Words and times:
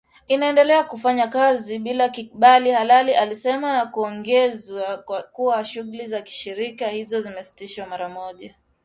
Inaendelea 0.27 0.83
kufanya 0.83 1.27
kazi 1.27 1.79
bila 1.79 2.09
kibali 2.09 2.71
halali 2.71 3.13
alisema 3.15 3.73
na 3.73 3.85
kuongeza 3.85 4.97
kuwa 5.33 5.65
shughuli 5.65 6.07
za 6.07 6.25
shirika 6.25 6.87
hilo 6.87 7.21
zimesitishwa 7.21 7.85
mara 7.87 8.09
moja 8.09 8.55